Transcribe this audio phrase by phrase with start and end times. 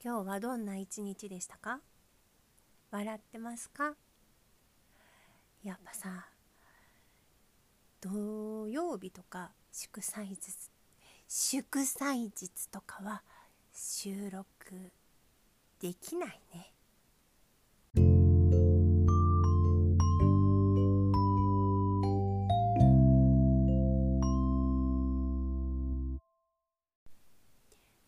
[0.00, 1.80] 今日はどんな一日でしたか？
[2.92, 3.94] 笑ってますか？
[5.64, 6.28] やっぱさ
[8.00, 10.38] 土曜日とか祝祭日
[11.26, 13.22] 祝祭日とかは
[13.74, 14.46] 収録
[15.80, 16.72] できないね。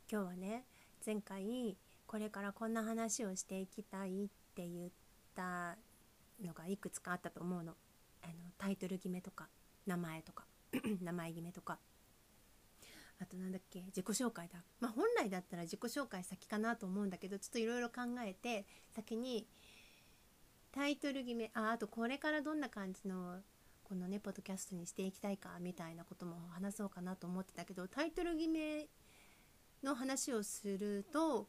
[0.08, 0.64] 今日はね
[1.10, 4.90] 前回これからこんな話をしていきたいって言っ
[5.34, 5.76] た
[6.40, 7.72] のがいくつかあったと思うの。
[8.22, 9.48] あのタイトル決めとか
[9.88, 10.44] 名前とか
[11.02, 11.80] 名前決めとか。
[13.20, 14.62] あとなんだっけ自己紹介だ。
[14.78, 19.48] まあ本来だったら自己紹介先かなと思うんだけどちょっといろいろ考えて先に
[20.70, 23.40] タイトル決めああとこれからどんな感じの
[23.82, 28.86] このねポッドキャストにしていきたいかみたいなことも話そうかなと思ってたけどタイトル決め
[29.82, 31.48] の話をすると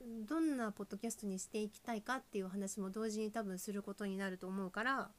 [0.00, 5.10] どんなポッドキャストにしていきたいかっていう話も同時に多分することになると思うから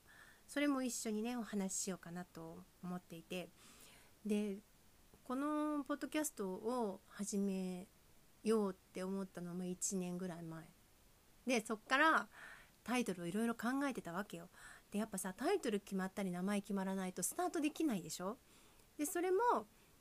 [0.48, 3.50] それも一緒にねお話ししようかなと思っていて。
[4.26, 4.58] で
[5.24, 7.86] このポッドキャストを始め
[8.44, 10.64] ようって思ったのも1年ぐらい前。
[11.46, 12.28] でそっから
[12.84, 14.48] タイトルをいろいろ考えてたわけよ。
[14.90, 18.38] でやっぱさタイトル決まったり名前決まらないとスタートできないでしょ？
[18.98, 19.38] でそれも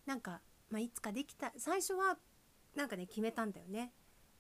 [0.07, 1.53] なんか、まあ、いつかできた。
[1.57, 2.19] 最初は
[2.75, 3.93] なんかね決めたんだよね。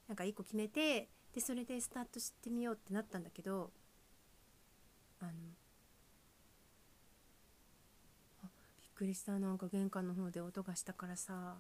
[0.09, 3.73] なんか1個決めてでそれでスタートしてみようってなったんだけど
[5.21, 5.31] あの
[8.45, 9.39] あびっくりした。
[9.39, 11.57] なんか玄関の方で音がしたからさ。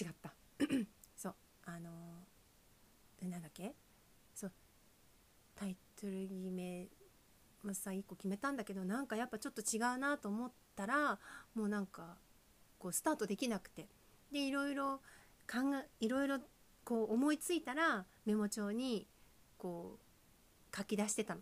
[0.00, 0.32] 違った。
[1.16, 1.90] そうあの
[3.22, 3.74] なんだっけ？
[4.34, 4.52] そう
[5.56, 6.88] タイトル決め
[7.64, 11.18] もさ1個決めたんだけどなんかやっぱちょっと違うなと思ったら
[11.54, 12.16] もうなんか
[12.78, 13.86] こうスタートできなくて
[14.32, 15.00] でいろいろ
[15.50, 16.38] 考えいろいろ
[16.84, 19.06] こう思いついたらメモ帳に
[19.58, 19.98] こ
[20.72, 21.40] う書き出してたの。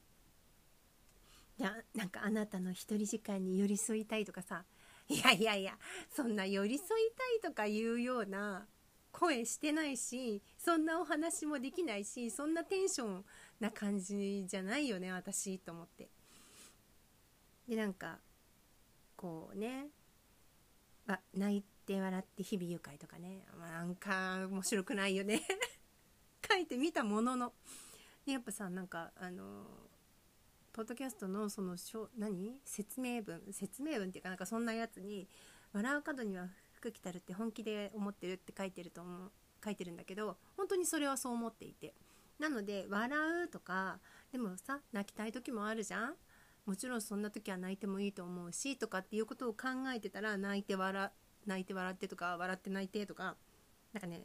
[1.58, 4.64] いやなんかあなたの一人時間に寄り添いたいとかさ
[5.08, 5.72] いやいやいや
[6.14, 6.88] そんな寄り添い
[7.40, 8.66] たいとかいうような
[9.10, 13.24] 声してないしそんなお話もできないしそんなテンション
[13.58, 16.10] な感じじゃないよね私と思って
[17.66, 18.18] でなんか
[19.16, 19.86] こうね
[21.08, 25.42] あ泣いて笑って日々愉快とかね、まあ、なんか面白くないよね。
[26.48, 27.52] 書いてみたものの。
[28.24, 29.66] でやっぱさなんかあの
[30.72, 32.60] ポッドキャストのそのしょ何？
[32.64, 33.40] 説明文？
[33.52, 35.28] 説明文っていうかなんかそんなやつに
[35.72, 39.32] 「笑う角には服着たるって本気で思ってる」って書いてると思う。
[39.64, 41.94] 書いてるんだけど本当にそれはそう思っていて。
[42.38, 43.98] なので笑うとか
[44.30, 46.16] でもさ泣きたい時もあるじゃん。
[46.66, 51.10] もちろんそんな時は泣いてもいいと思うしとかっていうことを考えてたら泣いて笑
[51.46, 53.36] 泣いて笑ってとか笑って泣いてとか
[53.92, 54.22] なんかね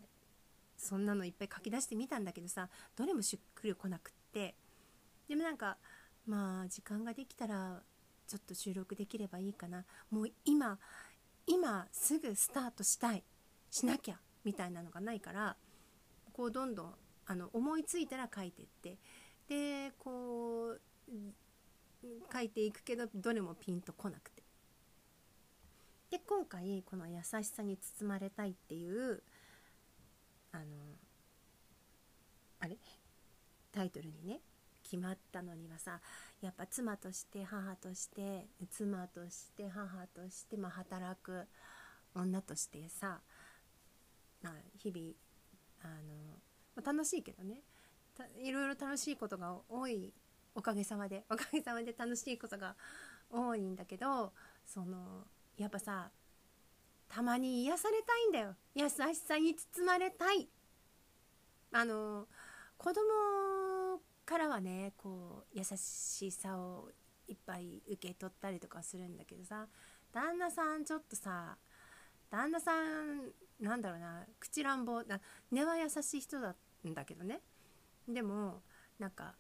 [0.76, 4.56] そんなのいっぱい書き出してみたんだけどさどれもしっくりこなくって。
[5.30, 5.78] でもなんか
[6.26, 7.82] まあ時間ができたら
[8.28, 9.86] ちょっと収録できればいいかな。
[10.10, 10.80] もう今
[11.46, 13.24] 今すぐスタートしたい。
[13.70, 15.56] しなきゃみたいなのがないから
[16.34, 16.94] こうどんどん
[17.28, 18.98] あの思いついたら書いてって。
[19.48, 20.82] でこう
[22.32, 24.44] 書いていくけどどれもピンとこなくて。
[26.10, 29.24] で今回この「優しさに包まれたい」っていう
[30.52, 30.66] あの
[32.60, 32.78] あれ？
[33.72, 34.42] タイトルにね
[34.84, 36.02] 決まったのにはさ
[36.42, 41.48] やっぱ妻として母として妻として母として、まあ、働く
[42.14, 43.22] 女としてさ、
[44.42, 45.14] まあ、日々
[45.84, 46.14] あの、
[46.76, 47.62] まあ、楽しいけどね。
[48.38, 50.14] いろいろ楽しいことが多い
[50.56, 52.76] おかげさまで おかげさまで楽しいことが
[53.30, 54.34] 多いんだけど
[54.66, 56.12] そのやっぱさ
[57.08, 58.56] たまに癒されたいんだよ。
[58.74, 60.48] 優しさに包まれたい。
[61.74, 62.28] あの
[62.78, 66.90] 子供からはねこう優しさを
[67.28, 69.68] いっぱい受け取ったりとかするんだけどさ
[70.12, 71.58] 旦那さんちょっとさ
[72.30, 75.20] 旦那さんなんだろうな口乱暴な
[75.52, 76.56] 根は優しい人な
[76.90, 77.42] んだけどね。
[78.08, 78.62] でも
[79.00, 79.36] なんか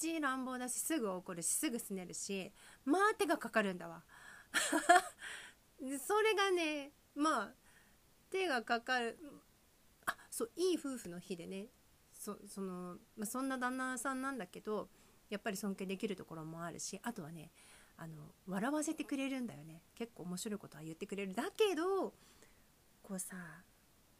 [0.00, 2.50] 口乱暴だしすぐ怒るしすぐすねるし
[2.86, 4.02] まあ手がかかるんだわ。
[5.78, 7.54] それがねまあ
[8.30, 9.18] 手がかかる
[10.06, 11.66] あそういい夫婦の日でね
[12.12, 14.88] そその、まあ、そんな旦那さんなんだけど
[15.28, 17.50] やっぱり尊敬できるところもあるしあとはね
[17.98, 19.82] あの笑わせてくれるんだよね。
[19.94, 21.34] 結構面白いことは言ってくれる。
[21.34, 22.14] だけど
[23.02, 23.36] こうさ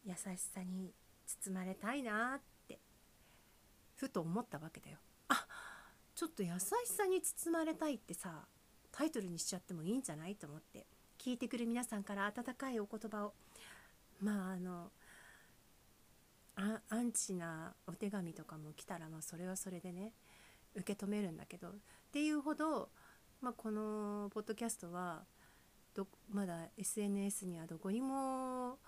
[0.05, 0.93] 優しさに
[1.25, 2.79] 包まれたいなって
[3.95, 4.99] ふと思ったわけだよ。
[6.15, 8.47] ちょっと優しさに包まれたいってさ
[8.93, 10.87] タイトルにしちゃってもいいんじゃないと思って
[11.19, 13.35] 聞いてくる皆さんから温かいお言葉を。
[14.21, 14.91] まああの
[16.91, 20.13] アンチなお手紙とかも来たらまあそれはそれでね
[20.75, 21.73] 受け止めるんだけどっ
[22.13, 22.91] ていうほど、
[23.41, 25.25] まあ、このポッドキャストは
[25.95, 28.79] どまだ SNS にはどこにも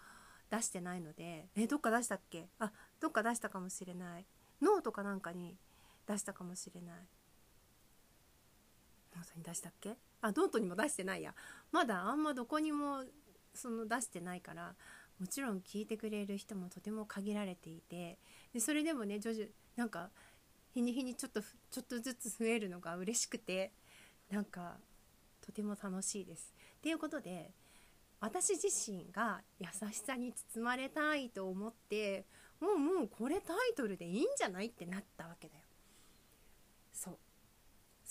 [0.51, 2.47] 出してないのでえどっか出したっけ？
[2.59, 4.27] あどっか出したかもしれない。
[4.61, 5.57] ノートかなんかに
[6.07, 6.97] 出したかもしれない
[9.17, 9.97] ノートに出したっけ？
[10.21, 11.35] あノートにも出してないや
[11.71, 13.05] まだあんまどこにも
[13.55, 14.75] その出してないから
[15.21, 18.19] もちろん聞いてくれる人もとても限られていて
[18.53, 19.45] でそれでもね徐々
[19.77, 20.11] なんか
[20.75, 23.73] 日に日にちょっとちょっとずつ増えるのが嬉しくて
[24.31, 24.79] なんか
[25.45, 26.55] とても楽しいです。
[26.83, 27.51] ということで
[28.21, 32.25] 私自身が優しさに包まれたいと思って
[32.61, 35.62] もうもうこれタイトルでいいんじゃないってなったわけだよ。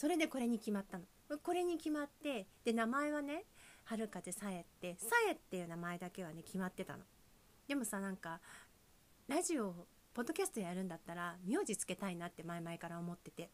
[0.01, 1.03] それでこれに決まったの。
[1.44, 3.44] これに決まってで名前はね
[3.83, 7.03] 春風さえってさえっていう名前だけはね決まってたの。
[7.68, 8.39] でもさなんか
[9.27, 13.51] ラジオポッドキャストやるんだったら名字つけたいなって前々から思ってて。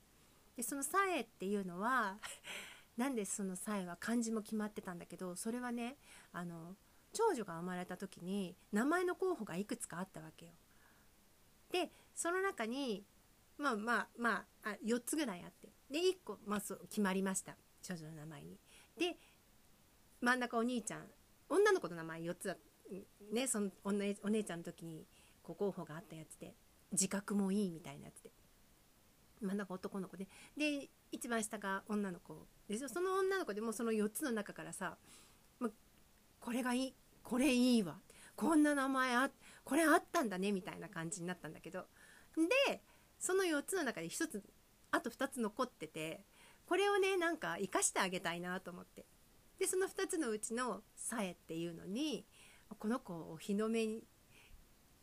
[0.56, 2.18] でそのさえっていうのは
[2.96, 5.98] なんでそのさえは漢字も決まってたんだけどそれはね
[6.32, 6.78] あの
[7.12, 10.54] 長女が生まれた時に名前の候補がいくつかあったわけよ。
[11.72, 13.04] でその中に
[13.58, 15.70] まあまあまああ4つぐらいあって。
[15.90, 17.56] で1個、まあ、そう決まりました。
[17.82, 18.60] 長女の名前に。
[18.98, 19.18] で
[20.22, 21.08] 真ん中お兄ちゃん。
[21.50, 22.58] 女の子の名前4つだ
[23.32, 25.06] ねそのお姉お姉ちゃんの時に
[25.42, 26.56] こ候補があったやつで。
[26.92, 28.32] 自覚もいいみたいなやつで。
[29.42, 30.28] 真ん中男の子で。
[30.56, 34.98] で一番下が女の子でその女の子でもその4つの中からさ、
[35.60, 35.70] ま、
[36.40, 36.94] これがいい
[37.24, 38.00] これいいわ。
[38.36, 39.30] こんな名前あ
[39.64, 41.86] これあったんだねみたいな感じになったんだけど。
[42.68, 42.82] で
[43.20, 44.44] その4つの中で1つ
[44.92, 46.24] あと2つ残ってて
[46.66, 49.06] これをねなんか生かしてあげたいなと思って。
[49.60, 52.28] でその2つのうちの「さえ」っていうのに
[52.78, 54.02] この子を日の目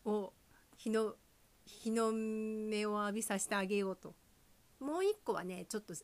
[0.05, 0.33] を
[0.77, 1.17] 日の
[1.65, 4.15] 日の目を浴びさせてあげようと。
[4.81, 5.95] もう一個はねちょっと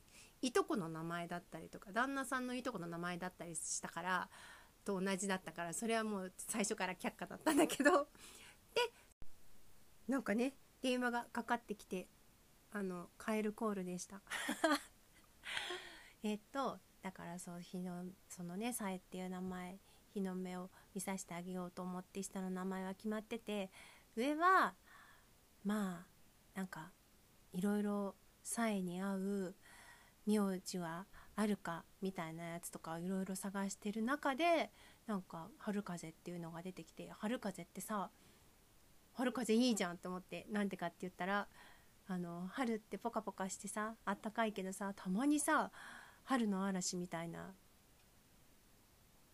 [0.40, 4.30] いとこの名前だったりとか旦那さんのいとこの名前だったりしたから
[4.84, 8.08] と同じだったからそれはもう最初から却下だったんだけど。
[8.74, 8.80] で
[10.08, 12.08] なんかね電話がかかってきて
[12.72, 14.20] あのカエルコールでした。
[16.22, 19.78] えっとだからそう日のそのねさえっていう名前
[20.14, 23.70] 日の目を見させてあげようと思って下の名前は決まってて
[24.16, 24.74] 上は
[25.64, 26.06] ま
[26.54, 26.92] あなんか
[27.52, 29.54] いろいろさえに合う
[30.26, 31.06] 名字は
[31.36, 34.70] あるかみたいなやつとかいろいろ探してる中で
[35.06, 38.10] なんか春風っていうのが出てきて春風ってさ
[39.20, 41.46] 春風いいじゃんと思ってなんでかって言ったら
[42.08, 45.70] あの春ってポカポカしてさあったかいけどさたまにさ
[46.24, 47.52] 春の嵐みたいな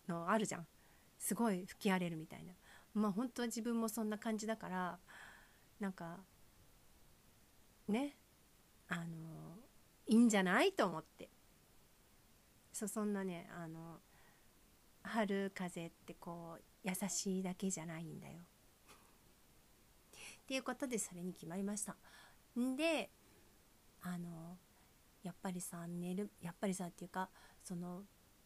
[0.09, 0.67] のあるじゃん。
[1.17, 2.53] すごい吹き荒れるみたいな。
[2.93, 4.99] まあ本当は自分もそんな感じだから
[5.79, 6.17] なんか
[7.87, 8.17] ね
[8.89, 9.03] あの
[10.05, 11.29] いいんじゃないと思って。
[12.73, 14.01] そそんなねあの
[15.03, 18.39] 春風ってこう優しいだけじゃないんだよ。
[20.47, 21.93] っていうことでそれに決まりました。
[22.57, 23.09] んで
[24.01, 24.57] あの
[25.21, 27.27] やっぱりさ寝るやっぱりさっていうか
[27.65, 28.03] その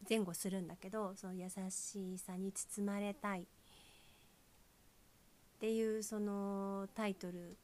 [0.10, 3.46] 前後するんだけどその優しさに包まれたいっ
[5.60, 7.56] ていうそのタイトル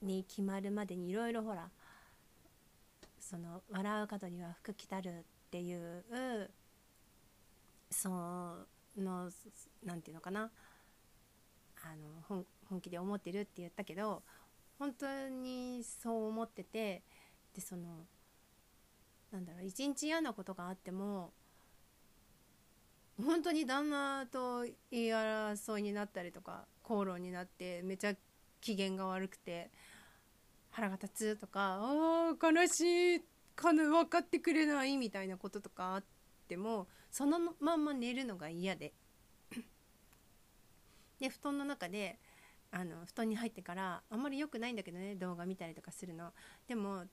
[0.00, 1.68] に決まるまでにいろいろほら
[3.18, 6.48] その「笑う角には福来たる」っていう
[7.90, 8.66] その
[9.84, 10.48] 何て言うのかな
[11.82, 12.46] あの本
[12.80, 14.22] 気で思ってるって言ったけど
[14.78, 17.02] 本当にそう思ってて
[17.54, 18.06] でその
[19.30, 21.32] なんだろう一日嫌なことがあっても
[23.24, 28.14] 本当に旦那と言い争いになったりとか口論になってめちゃ
[28.60, 29.70] 機嫌が悪くて
[30.70, 33.22] 腹が立つとかあ悲しい
[33.54, 36.04] 分かってくれないみたいなこととかあっ
[36.48, 38.92] てもそのまんま寝るのが嫌で。
[41.20, 42.18] で布団の中で
[42.72, 46.32] あの布団に入ってからあんまり良くないんだけどね動画見たりとかするの
[46.66, 47.06] でもあの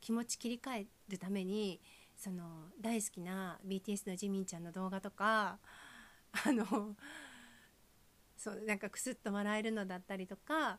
[0.00, 1.80] 気持ち切り替えるために
[2.16, 2.44] その
[2.80, 5.58] 大好きな BTS のジミンちゃんの動画とか
[6.32, 6.94] あの
[8.36, 10.78] そうなんかクスッと笑えるのだったりとか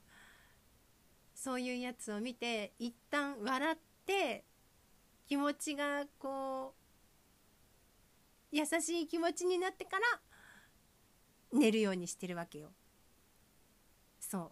[1.36, 4.46] そういうやつを見て一旦笑って
[5.28, 6.74] 気持ちがこ
[8.54, 10.22] う優しい気持ちになってから
[11.52, 12.72] 寝るようにしてるわけよ。
[14.28, 14.52] そう。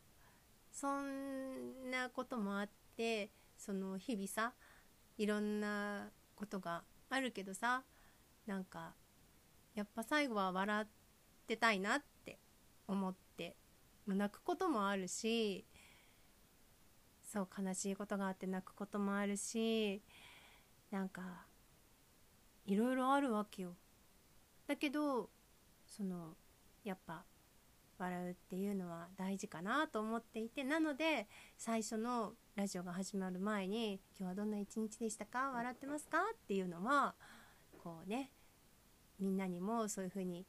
[0.71, 4.53] そんなこともあってその日々さ
[5.17, 7.83] いろんなことがあるけどさ
[8.45, 8.93] なんか
[9.73, 10.87] やっぱ最後は笑っ
[11.47, 12.39] てたいなって
[12.87, 13.55] 思って
[14.05, 15.65] 泣くこともあるし
[17.23, 20.01] そう悲しいことがあって泣くこともあるし
[20.91, 21.45] なんか
[22.65, 23.75] いろいろあるわけよ。
[24.67, 25.29] だけど
[25.87, 26.35] その
[26.83, 27.23] やっぱ
[27.97, 35.51] 笑うっていうのは大事かなと思っていてなので最初のラジオが始まる前に「今日はどんな一日でしたか？
[35.51, 37.15] 笑ってますか?」っていうのは
[37.83, 38.31] こうね
[39.19, 40.45] みんなにもそういうふうに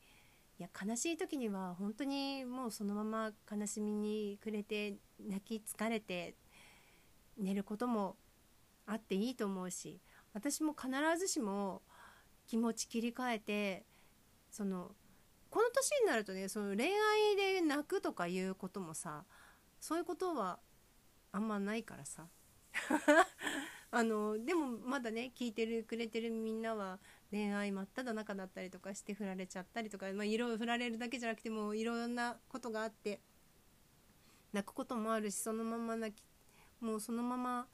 [0.58, 6.34] いや悲しい時には本当にもうそのまま悲しみに暮れて泣き疲れて
[7.36, 8.16] 寝ることも
[8.86, 10.00] あっていいと思うし
[10.32, 11.82] 私も必ずしも
[12.46, 13.84] 気持ち切り替えて
[14.50, 14.94] その
[15.50, 19.24] この年になるとねその恋愛で泣くとかいうこともさ
[19.80, 20.58] そういうことは
[21.32, 22.26] あんまないからさ。
[23.90, 26.98] あのでもまだね聞いてるくれてるみんなは
[27.30, 33.20] 恋愛真っ只中だったりとかして振られちゃったりとか、まあ、いろいろ振られるだけじゃなくてもいろんなことがあって
[34.52, 36.22] 泣くこともあるしそのまま泣き
[36.80, 37.66] もうそのまま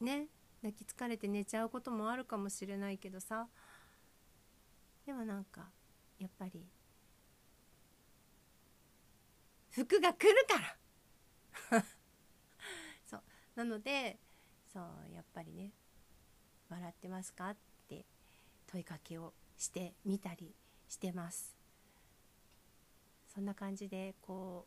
[0.00, 0.26] ね
[0.60, 3.48] 泣き疲れて寝ちゃうこともあるかもしれないけどさ。
[5.06, 5.68] でもなんか
[6.20, 6.64] やっぱり。
[9.70, 10.60] 服が来るか
[11.72, 11.82] ら。
[13.06, 13.22] そう。
[13.54, 14.20] なので
[14.72, 15.72] そうやっぱりね
[16.68, 17.56] 「笑ってますか?」っ
[17.88, 18.06] て
[18.66, 20.54] 問いかけをしてみたり
[20.88, 21.56] してます。
[23.28, 24.66] そんな感じでこ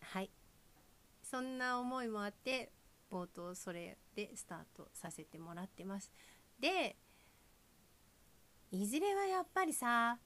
[0.00, 0.30] うはい。
[1.22, 2.72] そんな思いもあって
[3.10, 6.12] 冒頭それでスタートさせてもらってます。
[6.58, 6.96] で
[8.70, 10.18] いずれはやっぱりさ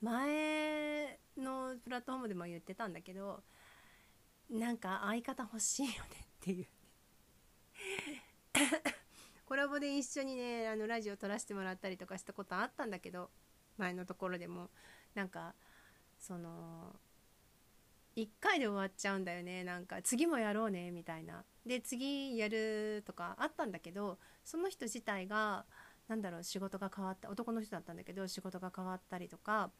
[0.00, 3.42] 前のプラットフォームでも言ってたんだけど
[4.50, 6.66] なんか相方欲しいよねっていう。
[9.46, 13.30] コラボで一緒にねあのラジオ撮らせてもらったりとかしたことあったんだけど
[13.78, 14.70] 前のところでも。
[15.14, 15.54] なんか
[16.18, 16.94] その
[18.16, 19.64] 1回で終わっちゃうんだよね。
[19.64, 21.44] なんか次もやろうねみたいな。
[21.64, 25.64] で次やるとかあったんだけどその人自体が
[26.10, 29.70] なんだろう仕事が変わった男の人だったんだけど仕事が変わったりとか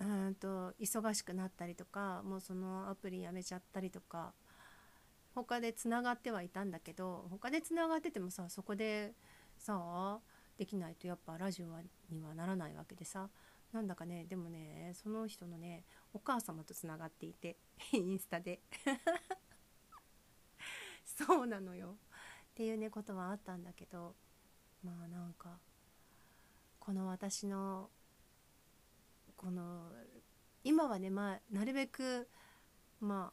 [0.00, 4.32] うんと忙しくなったりとかもうそのアプリやめちゃったりとか
[5.34, 9.12] 他でつながってはいたんだけど他でつながっててもさそこで
[9.58, 10.20] さ
[10.56, 11.66] できないとやっぱラジオ
[12.10, 13.28] にはならないわけでさ
[13.74, 17.58] なんだかねでもねその人のねお母様とつながっていて
[17.92, 18.62] インスタで。
[21.04, 21.98] そうなのよ。
[22.52, 24.14] っていうねことはあったんだけど
[24.84, 25.58] まあなんか
[26.78, 27.88] この私の
[29.36, 29.90] この
[30.64, 32.28] 今はねまあなるべく
[33.00, 33.32] ま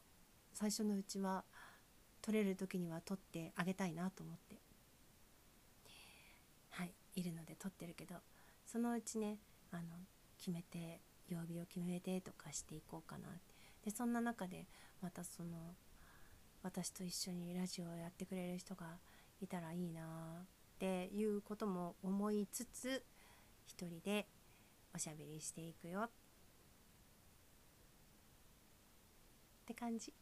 [0.52, 1.44] 最初のうちは
[2.22, 4.56] 取れる時には取ってあげたいなと思って
[6.70, 8.16] はいいるので取ってるけど
[8.66, 9.38] そのうちね
[9.70, 9.82] あの
[10.38, 13.28] 決めて曜日を決めてとかしていこうかな。
[13.84, 14.66] でそんな中で
[15.00, 15.74] またその
[16.62, 18.98] 私と一緒にラジオをやってくれる人が
[19.40, 20.44] いたらいいな。
[20.80, 23.04] っていうことも思いつつ
[23.66, 24.26] 一人で
[24.94, 26.04] おしゃべりしていくよ。
[26.04, 26.10] っ
[29.66, 30.14] て感じ。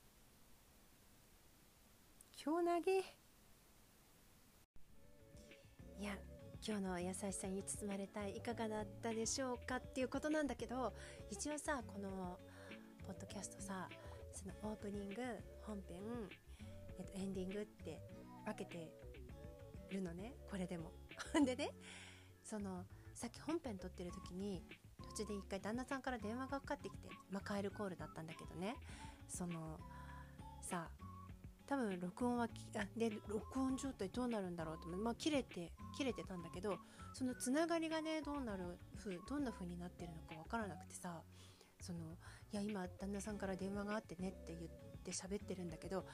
[2.45, 2.99] 今日投げ。
[6.01, 6.19] いや
[6.67, 10.93] 今日の優しさに包まれたいいかがだったでしょうかっていうことなんだけど
[11.31, 12.37] 一応さこの
[13.07, 13.89] ポッドキャストさ
[14.33, 15.23] そのオープニング
[15.63, 15.99] 本編、
[16.99, 18.01] えっと、エンディングって
[18.45, 19.08] 分けて
[19.91, 20.93] るのねこれでも。
[21.45, 21.71] でね
[22.43, 24.65] そのさっき本編撮ってる時に
[25.11, 28.77] 途中で一回旦那さんから電話がかかってきてまあカエルコールだったんだけどね。
[29.29, 29.79] その
[30.63, 30.91] さ
[31.67, 36.79] 多分録音はあで録音状態どうなるんだろうってまあ切れて切れてたんだけど
[37.13, 41.23] そのつながりがねどうなるふどんな風になってるのか分からなくてさ
[41.81, 42.17] その
[42.53, 44.71] いや今旦那さんから電話があってねって言っ
[45.05, 46.07] て喋ってるんだけど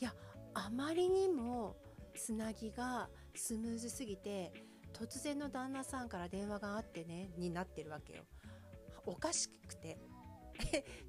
[0.00, 0.14] いや
[0.54, 1.76] あまりにも
[2.14, 4.52] つなぎがスムーズすぎて
[4.92, 8.24] 突然の旦那さんから電話があってねになってるわけよ。
[9.06, 9.98] おかしくて。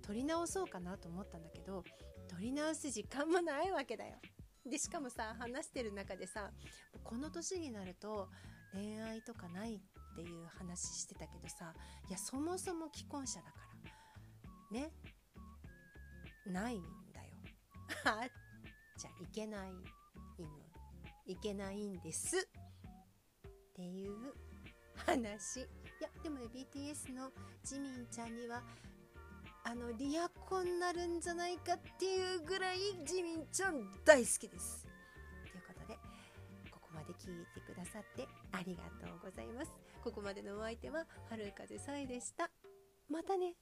[0.01, 1.83] 撮り直そうかなと思ったんだけど
[2.27, 4.17] 撮り直す時間もないわけだよ。
[4.65, 6.51] でしかもさ話してる中でさ
[7.03, 8.29] この年になると
[8.73, 11.73] 恋愛とかないっていう話してたけどさ
[12.07, 13.57] いやそもそも既婚者だか
[14.71, 14.91] らね
[16.45, 17.35] ないんだよ。
[18.05, 18.27] あ
[18.97, 19.71] じゃいけない。
[21.25, 22.37] いけないんです。
[22.37, 24.33] っていう
[25.05, 25.61] 話。
[25.61, 25.63] い
[26.01, 27.31] やでもね BTS の
[27.63, 28.61] ジミンちゃんには
[29.63, 34.85] あのリアコになるんじゃないかっていうぐらいジミンちゃん大好きです。
[35.43, 35.97] ということで
[36.69, 39.71] ここまで聞いてくださってありがとうございます。
[40.03, 42.49] ここまでのお相手は春風さえでした。
[43.09, 43.55] またね。